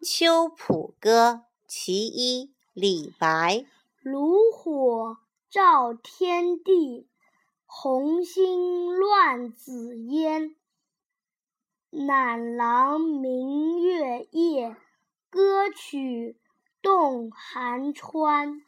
[0.00, 3.66] 秋浦歌其一李白
[4.00, 5.18] 炉火
[5.50, 7.08] 照天地，
[7.66, 10.54] 红星乱紫烟。
[11.90, 14.76] 赧郎明月夜，
[15.30, 16.38] 歌曲
[16.80, 18.62] 动寒川。